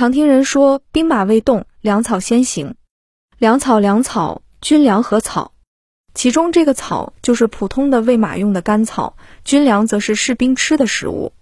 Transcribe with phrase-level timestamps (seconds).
[0.00, 2.74] 常听人说兵马未动，粮草先行。
[3.36, 5.52] 粮草，粮草，军粮和草，
[6.14, 11.34] 其中这个草就是普通的喂马用的干草，军粮则是士兵吃的食物。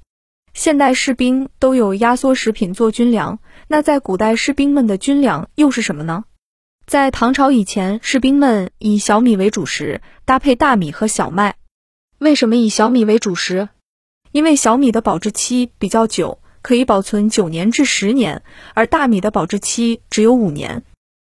[0.55, 6.25] 现代士兵都有压缩食品做军粮，那在古代士兵们的军粮又是什么呢？
[6.85, 11.55] 在唐朝以前，士兵们以小米为主食，搭配大米和小麦。
[12.19, 13.69] 为什么以小米为主食？
[14.33, 18.43] 因为小米的保质期比较久，可以保存九年至十年，
[18.75, 20.83] 而大米的保质期只有五年。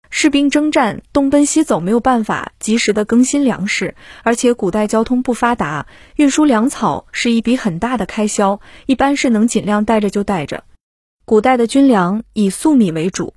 [0.10, 10.66] 士兵征战，东奔西走，没有办法及时的更新粮食，而且古代交通不发达，运输粮草是一笔很大的开销，一般是能尽量带着就带着。
[11.26, 13.28] 古代的军粮以粟米为主，《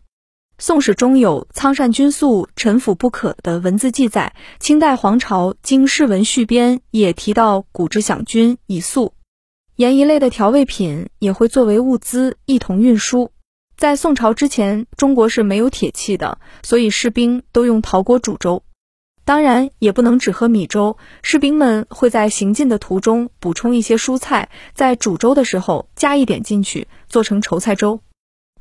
[0.58, 4.34] 宋史》中有“仓善军粟，臣服不可”的文字记载。
[4.58, 9.14] 清代皇朝《经世文续编》也提到古之饷军以粟，
[9.76, 13.30] 盐一类的调味品也会作为物资一同运输。
[13.76, 18.62] 在宋朝之前，中国是没有铁器的，所以士兵都用陶锅煮粥。
[19.27, 28.00] 当然，也不能只喝米粥，士兵们会在行进的途中补充一些蔬菜，在煮粥的时候加一点进去，做成稠菜粥。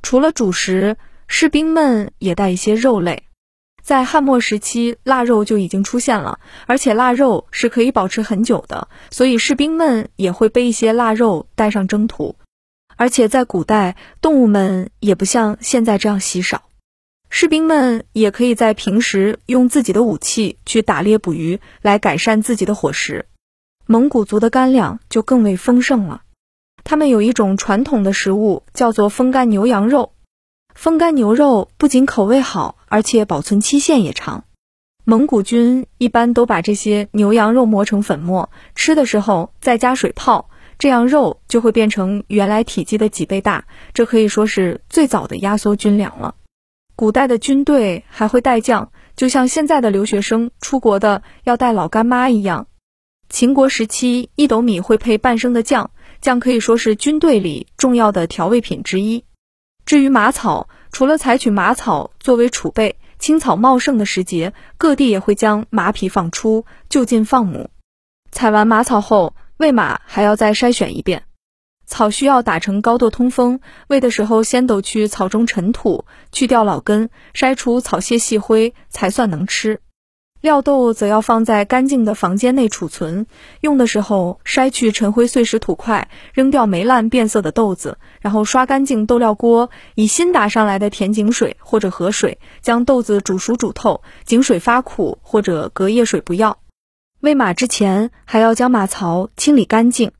[0.02, 3.23] 除了主食，士兵们也带一些肉类。
[3.86, 12.36] 在汉末时期，腊肉就已经出现了，而且腊肉是可以保持很久的，所以士兵们也会备一些腊肉带上征途。
[12.95, 16.63] 而且在古代，动物们也不像现在这样稀少，
[17.30, 23.28] 士兵们也可以在平时用自己的武器去打猎捕鱼，来改善自己的伙食。
[23.86, 26.23] 蒙古族的干粮就更为丰盛了，
[26.83, 30.13] 他们有一种传统的食物叫做风干牛羊肉。
[30.76, 34.44] 风干牛肉不仅口味好，而且保存期限也长。
[35.04, 40.50] 蒙古军一般都把这些牛羊肉磨成粉末，吃的时候再加水泡。
[40.78, 46.36] 这样肉就会变成原来体积的几倍大，这可以说是最早的压缩军粮了。
[46.98, 52.68] 古代的军队还会带酱，就像现在的留学生出国的要带老干妈一样。
[53.30, 59.24] 秦国时期，一斗米会配半升的酱，酱可以说是军队里重要的调味品之一。
[59.85, 67.69] 至于马草，除了采取马草作为储备，青草茂盛的时节，各地也会将马匹放出，就近放牧。
[68.31, 69.35] 采完马草后。
[69.57, 71.23] 喂马还要再筛选一遍，
[71.85, 73.62] 草需要打成高垛通风。
[73.88, 76.03] 喂的时候先抖去草中尘土，
[76.34, 79.79] 去掉老根，筛除草屑细灰，才算能吃。
[80.45, 83.25] 料豆则要放在干净的房间内储存，
[83.61, 96.59] 用的时候筛去尘灰碎石土块，扔掉霉烂变色的豆子，然后刷干净豆料锅，以新打上来的甜井水或者河水将豆子煮熟煮透，井水发苦或者隔夜水不要。
[97.22, 100.11] 喂马之前，还要将马槽清理干净。